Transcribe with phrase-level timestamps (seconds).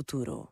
[0.00, 0.48] futuro.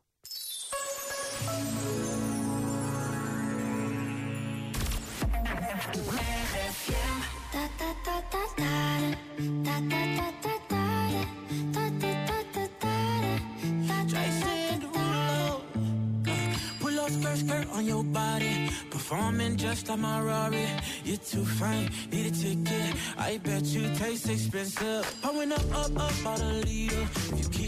[17.09, 18.69] Skirt, skirt on your body.
[18.91, 20.67] Performing just like my Rari.
[21.05, 22.95] You're too fine, need a ticket.
[23.17, 25.05] I bet you taste expensive.
[25.23, 27.09] Pouring up, up, up, out a leader.
[27.35, 27.68] You up,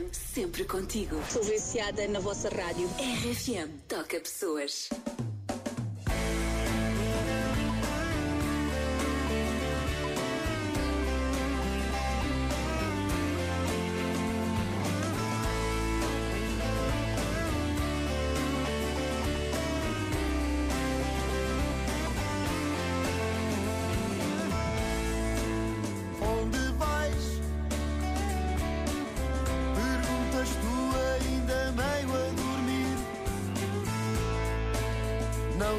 [0.00, 1.18] RFM, sempre contigo.
[1.20, 2.88] Estou viciada na vossa rádio.
[2.98, 4.88] RFM, toca pessoas.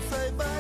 [0.10, 0.51] 在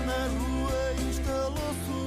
[0.00, 2.05] na rua instalou-se